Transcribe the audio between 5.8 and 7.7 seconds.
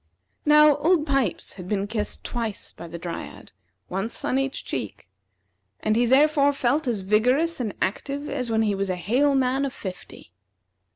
he therefore felt as vigorous